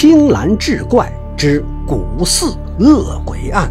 [0.00, 3.68] 青蓝志怪之古寺恶鬼案。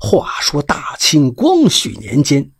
[0.00, 2.50] 话说大清光绪年间，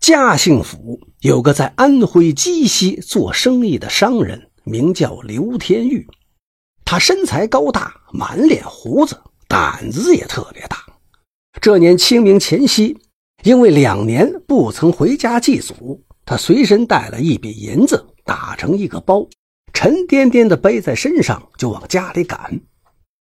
[0.00, 6.04] 嘉兴府有个在安徽鸡西做生意的商人，名叫刘天玉。
[6.84, 10.78] 他身材高大，满脸胡子，胆子也特别大。
[11.60, 12.98] 这年清明前夕，
[13.44, 19.26] 因为两年不曾回家祭祖，他随身带了一笔银子，打成一个包，
[19.72, 22.60] 沉甸甸的背在身上，就往家里赶。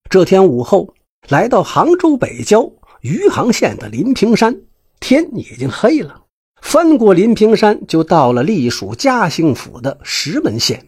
[0.09, 0.93] 这天午后，
[1.27, 2.71] 来到杭州北郊。
[3.01, 4.55] 余杭县的临平山，
[5.01, 6.23] 天已经黑了。
[6.61, 10.87] 翻过临平山，就到了隶属嘉兴府的石门县。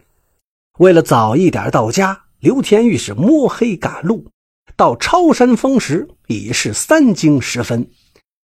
[0.78, 4.24] 为了早一点到家，刘天玉是摸黑赶路。
[4.74, 7.90] 到超山峰时，已是三更时分。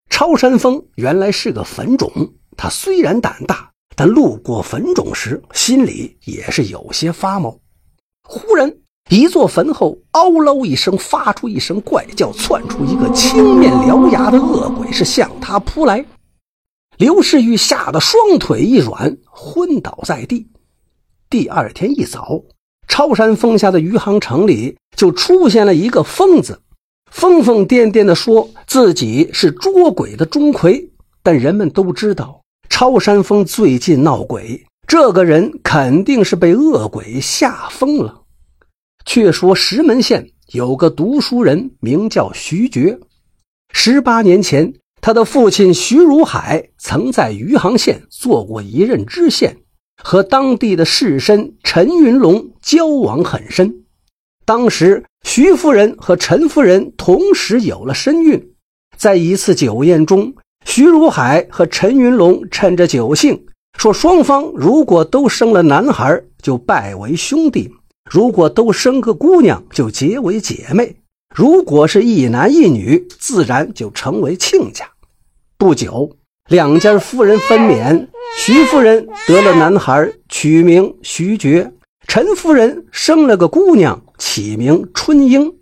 [0.09, 2.11] 超山峰原来是个坟冢，
[2.63, 7.59] 他虽然胆大，但路过坟冢时，心里也是有些发毛。
[8.23, 8.71] 忽然。
[9.09, 16.05] 一座坟后，嗷喽一声，发出一声怪叫，窜出一个青面獠牙的恶鬼，是向他扑来。
[16.99, 20.47] 刘世玉吓得双腿一软，昏倒在地。
[21.31, 22.43] 第二天一早，
[22.87, 26.61] 超山峰下的余杭城里就出现了一个疯子，
[27.11, 30.91] 疯疯癫癫地说自己是捉鬼的钟馗。
[31.23, 32.40] 但人们都知道，
[32.71, 38.23] 超山峰最近闹鬼，这个人肯定是被恶鬼吓疯了。
[39.05, 42.99] 却说石门县有个读书人，名叫徐觉。
[43.75, 49.59] 十八年前，他的父亲徐如海曾在余杭县做过一任知县，
[50.03, 53.85] 和当地的士绅陈云龙交往很深。
[54.47, 58.55] 当时，徐夫人和陈夫人同时有了身孕。
[58.97, 63.47] 在一次酒宴中，徐如海和陈云龙趁着酒兴，
[63.79, 67.73] 说双方如果都生了男孩，就拜为兄弟。
[68.11, 70.97] 如果都生个姑娘，就结为姐妹；
[71.35, 74.85] 如果是一男一女，自然就成为亲家。
[75.57, 76.17] 不久，
[76.49, 78.09] 两家夫人分娩，
[78.39, 81.71] 徐夫人得了男孩，取名徐觉；
[82.07, 85.53] 陈夫人生了个姑娘，起名春英。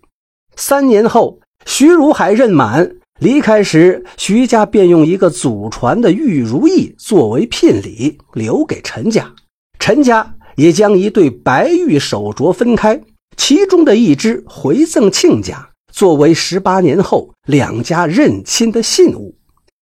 [0.56, 9.32] 三年后，徐如海任满离开时，徐家便用一个祖传的玉如意作为聘礼，留给陈家。
[9.78, 10.34] 陈家。
[10.56, 13.00] 也将一对白玉手镯分开，
[13.36, 19.36] 其中的一只回赠亲家，作为十八年后两家认亲的信物。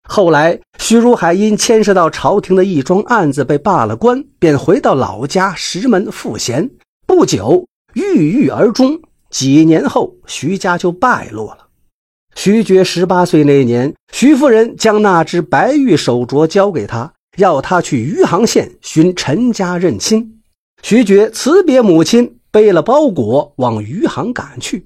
[0.08, 6.68] 后来，徐如海因牵涉到朝廷的一桩案子被罢了官，便回到老家石门赋闲。
[7.06, 9.00] 不久，郁郁而终。
[9.30, 11.63] 几年后，徐家就败落了。
[12.34, 20.40] 徐觉十八岁那年，徐夫人将那只白玉手镯交给他，要他去余杭县寻陈家认亲。
[20.82, 24.84] 徐觉辞别母亲，背了包裹往余杭赶去。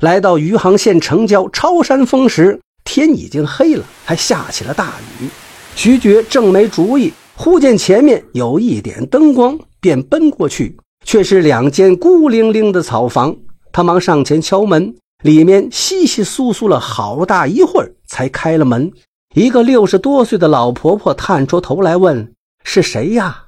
[0.00, 5.28] 来到余杭县城郊超山峰时，天已经黑了，还下起了大雨。
[5.74, 13.36] 徐觉正没主意，忽见前面有一点灯光，便奔过去，却是两间孤零零的草房。
[13.72, 18.90] 他忙上前敲门，里面稀稀疏疏了好大一会儿，才开了门。
[19.34, 23.46] 一个六十多岁的老婆婆探出头来问：“是谁呀？”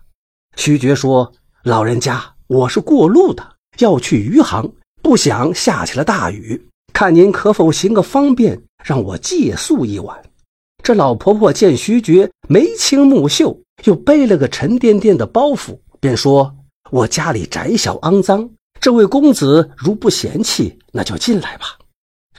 [0.57, 1.33] 徐觉说。
[1.65, 4.69] 老人家，我是过路的，要去余杭，
[5.01, 6.61] 不想下起了大雨，
[6.93, 10.21] 看您可否行个方便，让我借宿一晚。
[10.83, 16.53] 这老婆婆见徐觉眉清目秀，又背了个沉甸甸的包袱，便说
[16.91, 18.51] ：“我家里窄小肮脏，
[18.83, 21.79] 这位公子如不嫌弃，那就进来吧。”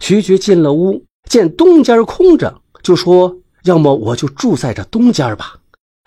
[0.01, 5.55] 徐觉进了屋，见东间空着，就说：“要么我就住在这东间吧。”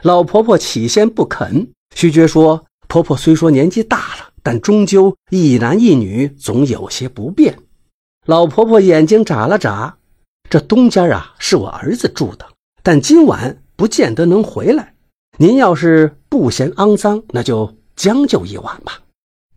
[0.04, 2.64] 老婆婆起先不肯，徐觉说。
[2.88, 7.58] 婆婆虽说年纪大了，但终究一男一女，总有些不便。
[8.26, 9.96] 老婆婆眼睛眨了眨，
[10.48, 12.46] 这东间啊是我儿子住的，
[12.84, 14.94] 但今晚不见得能回来。
[15.38, 19.00] 您要是不嫌肮脏，那就将就一晚吧。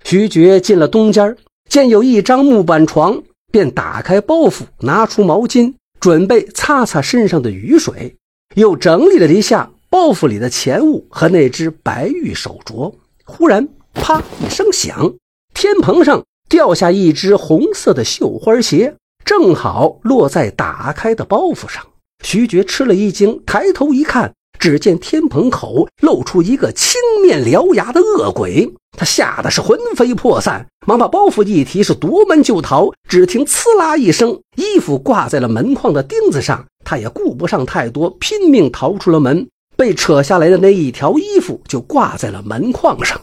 [0.04, 1.36] 徐觉进了东间，
[1.69, 8.16] 见有一张木板床，便打开包袱，拿出毛巾，准备擦擦身上的雨水，
[8.56, 12.94] 又整理了一下包袱里的钱物和那只白玉手镯。
[13.25, 15.13] 忽然，啪一声响，
[15.54, 21.86] 天棚上掉下一只红色的绣花鞋，正好落在打开的包袱上。
[22.24, 32.92] 徐觉吃了一惊，抬头一看，只见天棚口露出一个青面獠牙的恶鬼，他吓得是魂飞魄散，忙把包袱一提，是夺门就逃。
[33.08, 39.48] 只听“呲啦”一声，衣服挂在了门框的钉子上，他也顾不上太多，拼命逃出了门。
[39.78, 43.20] 被扯下来的那一条衣服就挂在了门框上。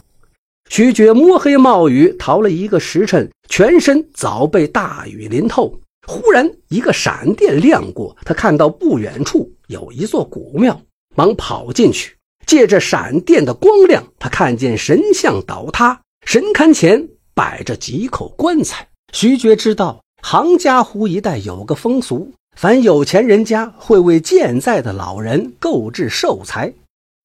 [0.69, 5.79] 徐觉摸黑冒雨逃了一个时辰，全身早被大雨淋透。
[6.07, 10.81] 忽然一个闪电亮过，他看到不远处有一座古庙，
[11.17, 12.15] 忙跑进去。
[12.45, 18.87] 借着闪电的光亮，他看见神像倒塌，神龛前摆着几口棺材。
[19.11, 26.73] 徐觉知道杭家湖一带有个风俗，凡有钱人家会为健在的老人购置寿材，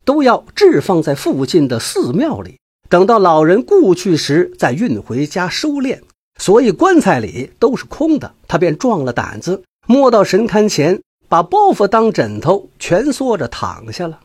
[0.05, 2.59] 都要置放在附近的寺庙里。
[2.89, 6.01] 等到老人故去时，再运回家收敛，
[6.41, 8.35] 所以棺材里都是空的。
[8.49, 11.01] 他便壮了胆子，摸到神龛前，
[11.33, 14.21] 把包袱当枕头，蜷缩着躺下了。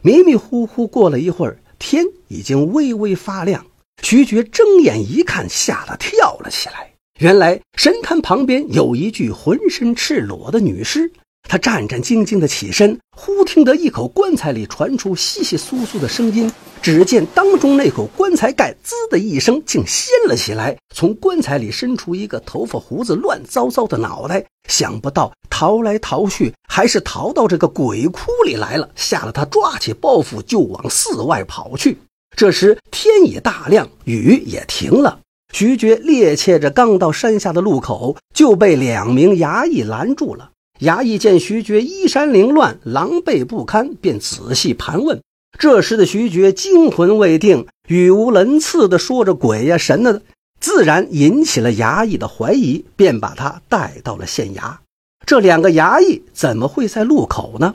[0.00, 3.66] 迷迷糊糊过了一会儿，天已经微微发亮。
[4.00, 6.92] 徐觉睁眼一看，吓得跳了起来。
[7.18, 11.10] 原来神龛旁边有一具浑身赤裸的女尸。
[11.48, 16.48] 他战战兢兢地起身，忽听得一口棺材里传出窸窸窣窣的声音。
[16.82, 24.44] 只见当中那口棺材盖“滋”的一声，竟掀了起来，从棺材里伸出一个头发胡子乱糟糟的脑袋。
[24.68, 31.98] 想不到逃来逃去，还是逃到这个鬼窟里来了，吓得他抓起包袱就往寺外跑去。
[32.36, 35.20] 这时天已大亮，雨也停了。
[35.52, 40.50] 徐觉趔趄着刚到山下的路口，就被两名衙役拦住了。
[40.80, 45.20] 衙役见徐觉衣衫凌乱、狼狈不堪，便仔细盘问。
[45.58, 50.20] 这时的徐觉惊魂未定，语无伦次地说着“鬼呀神呐”，
[50.60, 54.76] 自然引起了衙役的怀疑，便把他带到了县衙。
[55.24, 57.74] 这两个衙役怎么会在路口呢？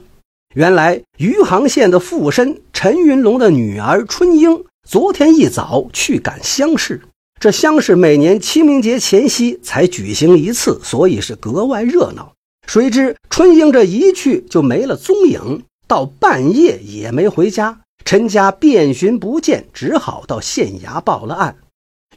[0.56, 7.01] 原来余杭县的富绅陈云龙的女儿春英，昨天一早去赶乡试。
[7.39, 12.33] 这乡试每年清明节前夕才举行一次，所以是格外热闹。
[12.65, 15.63] 谁知春英这一去就没了踪影。
[15.88, 21.56] 到半夜也没回家，陈家遍寻不见，只好到县衙报了案。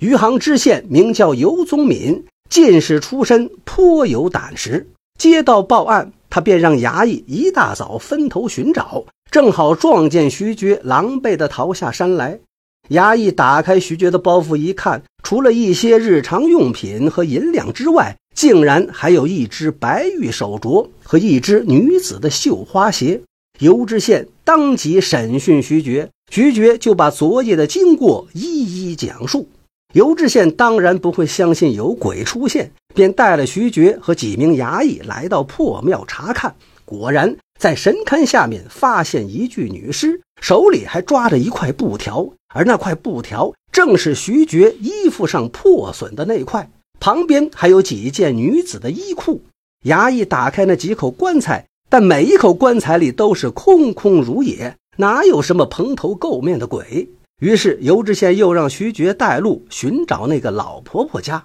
[0.01, 4.89] 余杭知县名叫尤宗敏，进士出身，颇有胆识。
[5.19, 12.41] 接到报案，他便让衙役一大早分头寻找，正好撞见徐觉狼狈地逃下山来。
[12.89, 23.21] 衙役打开徐觉的包袱一看，除了一些日常用品和银两之外，竟然还有一只白玉手镯和一只女子的绣花鞋。
[23.61, 28.43] 尤知县当即审讯徐觉，徐觉就把昨夜的经过一
[28.91, 29.47] 一讲述。
[29.93, 36.55] 尤知县当然不会相信有鬼出现，便带了徐觉和几名衙役来到破庙查看。
[36.87, 46.71] 果然，在神龛下面发现一具女尸，手里还抓着一块布条，而那块布条正是徐觉衣服上破损的那块。
[46.99, 49.43] 旁边还有几件女子的衣裤。
[49.85, 51.67] 衙役打开那几口棺材。
[51.91, 57.11] 但每一口棺材里都是空空如也，哪有什么蓬头垢面的鬼？
[57.41, 61.45] 于是尤知县又让徐觉带路寻找那个老婆婆家。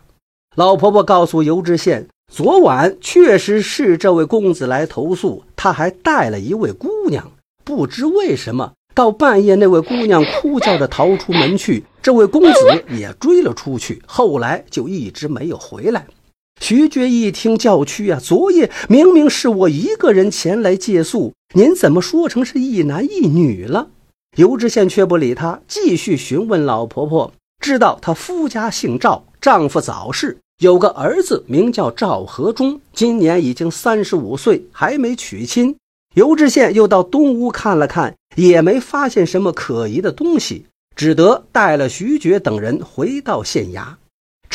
[0.56, 7.31] 老婆婆告诉尤知县，昨晚确实是这位公子来投诉，他还带了一位姑娘。
[7.63, 16.06] 不知为什么，到半夜那位姑娘哭叫着逃出门去，这位公子也追了出去，后来就一直没有回来。
[16.60, 18.19] 徐觉一听叫屈啊！
[18.19, 23.90] 昨夜明明是我一个人前来借宿，您怎么说成是一男一女了？
[24.38, 27.31] 尤知县却不理他，继续询问老婆婆。
[27.59, 35.76] 知道她夫家姓赵，丈夫早逝，有个儿子名叫赵和忠，今年已经三十五岁，还没娶亲。
[36.16, 43.95] 尤知县又到东屋看了看，也没发现什么可疑的东西，只得带了徐觉等人回到县衙。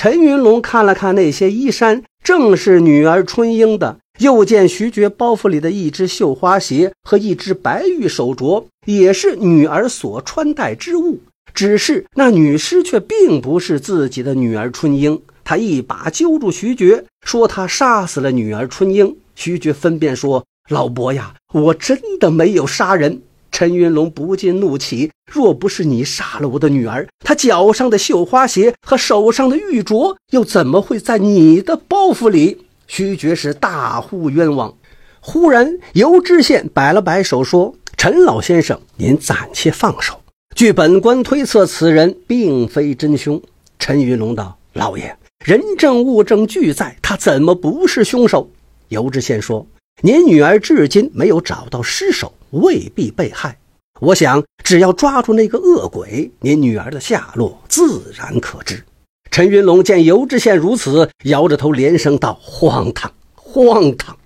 [0.03, 3.99] 陈云龙看了看那些衣衫，正是女儿春英的。
[4.19, 11.21] 又见徐觉包袱里的一只绣花鞋和一只白玉手镯，也是女儿所穿戴之物。
[11.53, 15.21] 只是那女尸却并不是自己的女儿春英。
[15.45, 23.21] 他一把揪住徐觉，说：“他杀死了女儿春英。”徐觉分辨说：“老伯呀，我真的没有杀人。”
[23.53, 34.75] 陈云龙不禁怒起：“若不是你杀了我的女儿，她脚上的绣花鞋和手上的玉镯又怎么会在你的包袱里？”徐觉是大呼冤枉。
[35.21, 40.21] 忽然，尤知县摆了摆手说：“陈老先生，您暂且放手。
[40.57, 43.41] 据本官推测，此人并非真凶。”
[43.79, 48.51] 陈云龙道：“老爷，人证物证俱在，他怎么不是凶手？”
[48.89, 49.67] 尤知县说
[50.03, 53.57] ：“您女儿至今没有找到尸首。”未必被害，
[54.01, 58.83] 我想只要抓住那个恶鬼，您女儿的下落自然可知。
[59.31, 64.19] 陈云龙见尤知县如此，摇着头连声道：“荒唐，荒唐！”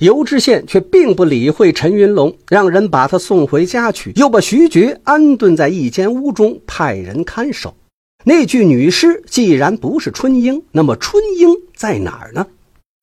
[0.00, 7.74] 尤知县却并不理会陈云龙，让人把他送回家去，又把徐觉安顿在一间屋中，派人看守。
[8.24, 12.46] 那具女尸既然不是春英，那么春英在哪儿呢？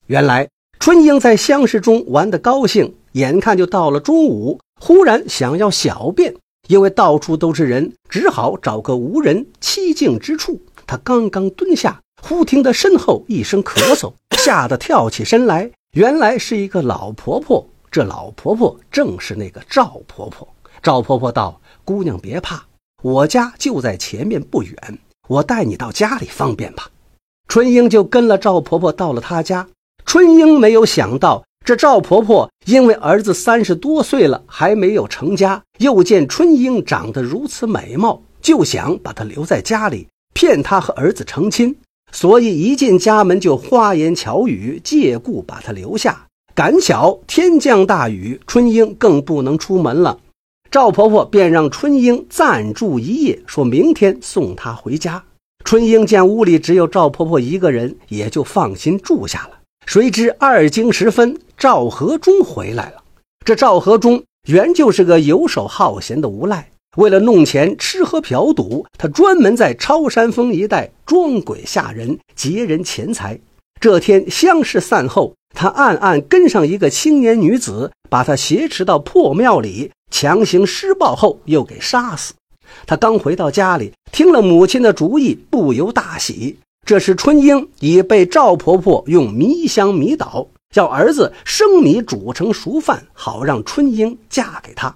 [0.08, 0.50] 原来
[0.88, 6.34] 春英在乡试中玩得高兴，眼看就到了中午，忽然想要小便，
[6.70, 10.62] 因为到处都是人，只好找个无人凄静之处。
[10.86, 15.70] 他刚刚蹲下，忽听得身后一声咳嗽，吓得跳起身来。
[15.92, 20.48] 原来是一个老婆婆，这老婆婆正是那个赵婆婆。
[20.82, 22.64] 赵婆婆道：“姑娘别怕，
[23.04, 26.90] 我家就在前面不远，我带你到家里方便吧。”
[27.50, 29.68] 春英就跟了赵婆婆到了她家。
[30.08, 41.76] 春英没有想到，这赵婆婆因为儿子三十多岁了还没有成家，又见春英长得如此美貌，就想把她留在家里，骗她和儿子成亲。
[42.14, 46.28] 所以一进家门就花言巧语，借故把她留下。
[46.56, 50.20] 赶巧天降大雨，春英更不能出门了。
[50.72, 55.22] 赵婆婆便让春英暂住一夜，说明天送她回家。
[55.66, 59.57] 春英见屋里只有赵婆婆一个人，也就放心住下了。
[59.88, 63.02] 谁知二更时分，赵和忠回来了。
[63.46, 66.70] 这赵和忠原就是个游手好闲的无赖。
[66.98, 73.40] 为了弄钱吃喝嫖赌，他专门在超山峰一带装鬼吓人，劫人钱财。
[73.80, 82.34] 这天乡试散后，他暗暗跟上一个青年女子，把她挟持到破庙里，强行施暴后又给杀死。
[82.86, 86.58] 他刚回到家里，听了母亲的主意，不由大喜。
[86.88, 94.96] 这时春英已被赵婆婆用迷香迷倒，叫儿子生米煮成熟饭，好让春英嫁给他。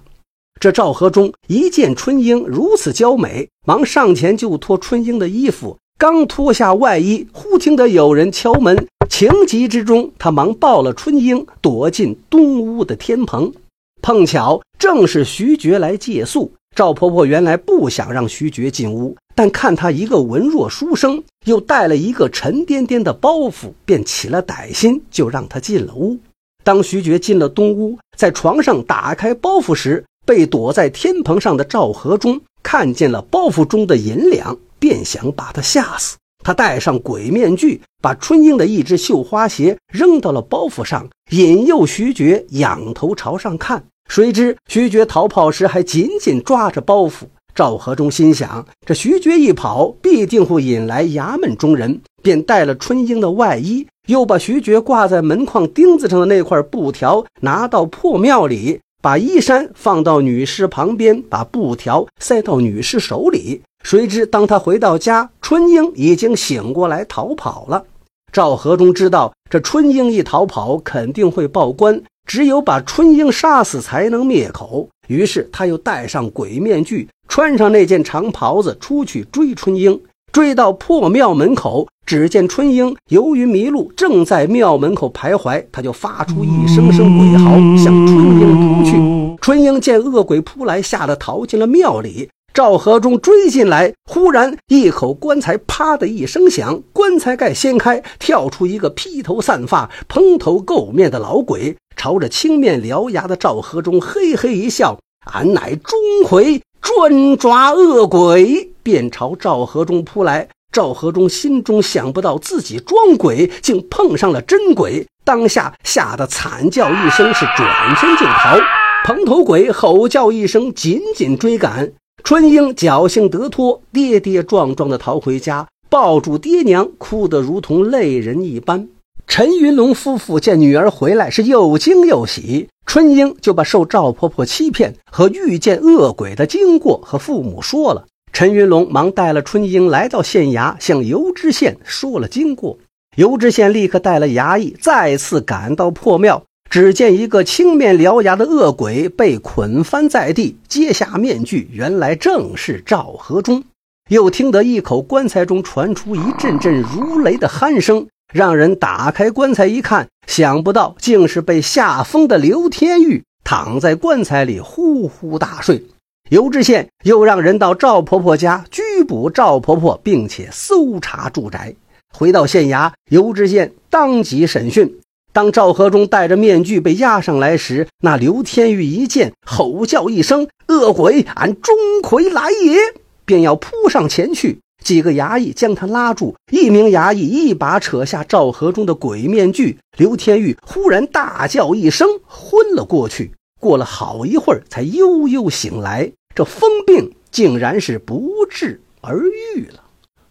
[0.58, 5.76] 这赵和忠一见春英如此娇美，忙上前就脱春英的衣服。
[5.98, 8.86] 刚脱下外衣，忽听得有人敲门。
[9.10, 13.52] 情急之中，他忙抱了春英，躲进东屋的天棚。
[14.00, 16.54] 碰巧正是徐觉来借宿。
[16.74, 26.18] 赵婆婆原来不想让徐觉进屋，但看他一个文弱书生，又带了一个沉甸甸的包袱，便起了歹心，就让他进了屋。
[26.64, 36.16] 当徐觉进了东屋，在床上打开包袱时，被躲在天棚上的赵和忠看见了包袱中的银两，便想把他吓死。
[36.44, 43.84] 他戴上鬼面具，把春英的一只绣花鞋扔到了包袱上，引诱徐觉仰头朝上看。
[44.08, 47.26] 谁知徐觉逃跑时还紧紧抓着包袱。
[47.54, 58.80] 赵和忠心想：这徐觉一跑，必定会引来衙门中人，便带了春英的外衣，又把徐觉挂在门框钉子上的那块布条拿到破庙里。
[59.02, 63.60] 把衣衫放到女尸旁边，把布条塞到女尸手里。
[63.82, 67.84] 谁知当他回到家，春英已经醒过来逃跑了。
[68.32, 74.88] 赵和忠知道这春英一逃跑，肯定会报官，只有把春英杀死才能灭口。
[75.08, 79.98] 于是他又戴上鬼面具，穿上那件长袍子，出去追春英。
[80.32, 85.64] 追到破庙门口，只见春英由于迷路，正在庙门口徘徊。
[85.72, 89.38] 他就发出一声声鬼嚎，向春英扑去。
[89.40, 92.28] 春英见恶鬼扑来，吓得逃进了庙里。
[92.52, 104.98] 赵和忠追进来，忽然一口棺材“啪”的一声响，棺材盖掀开，跳出一个披头散发、蓬头垢面的老鬼，朝着青面獠牙的赵和忠嘿嘿一笑
[105.32, 110.48] ：“俺乃钟馗。”专抓恶鬼，便朝赵和忠扑来。
[110.72, 118.58] 赵和忠心中想不到自己装鬼，竟碰上了真鬼，当下吓得惨叫一声，是转身就逃。
[119.04, 121.92] 蓬头鬼吼叫一声，紧紧追赶。
[122.24, 128.88] 春英侥幸得脱，跌跌撞撞地逃回家，抱住爹娘，哭得如同泪人一般。
[129.26, 132.68] 陈云龙夫妇见女儿回来，是又惊又喜。
[132.86, 138.06] 春英就把受赵婆婆欺骗和遇见恶鬼的经过和父母说了。
[138.32, 142.78] 陈云龙忙带了春英来到县衙，向尤知县说了经过。
[143.16, 153.62] 尤知县立刻带了衙役，再次赶到破庙，只见一个青面獠牙的恶鬼被捆翻在地，揭下面具，原来正是赵和忠。
[154.08, 158.06] 又听得一口棺材中传出一阵阵如雷的鼾声。
[158.32, 165.84] 让人打开棺材一看，想不到竟是被吓疯的刘天玉躺在棺材里呼呼大睡。
[166.30, 171.74] 尤知县又让人到赵婆婆家拘捕赵婆婆，并且搜查住宅。
[172.14, 174.98] 回到县衙，尤知县当即审讯。
[175.34, 182.78] 当赵和忠戴着面具被押上来时，那刘天玉一见，吼叫一声：“恶鬼，俺钟馗来也！”
[183.24, 184.60] 便要扑上前去。
[184.82, 193.32] 几个衙役将他拉住，一名衙役一把扯下赵和中的鬼面具，刘天玉忽然大叫一声，昏了过去。
[193.58, 196.10] 过了好一会儿，才悠悠醒来。
[196.34, 199.22] 这疯病竟然是不治而
[199.54, 199.84] 愈了。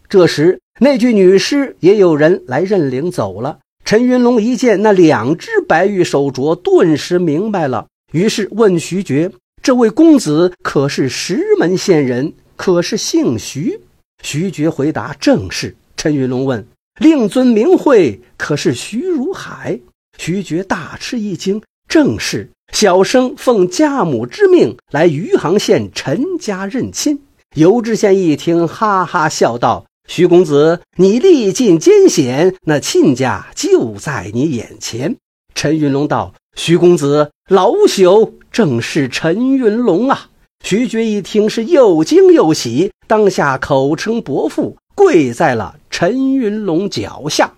[0.10, 3.60] 这时，那具女尸也有人来认领走了。
[3.86, 9.32] 陈云龙一见那两只白玉手镯，顿时明白了，于是问徐觉
[9.64, 12.34] ：“这位公子可是石门县人？
[12.56, 13.80] 可是姓徐？”
[14.22, 16.66] 徐觉回答：“正是。”陈云龙问
[17.00, 19.80] ：“令尊名讳可是徐如海？”
[20.18, 27.22] 徐觉大吃一惊：“正是。”小生奉家母之命来余杭县陈家认亲。
[27.56, 35.18] 尤知县一听，哈哈笑道：“徐公子，你历尽艰险，那亲家就在你眼前。”
[35.54, 40.30] 陈云龙道：“徐公子，老朽正是陈云龙啊！”
[40.64, 47.52] 徐觉一听，是又惊又喜，当下口称伯父，跪在了陈云龙脚下。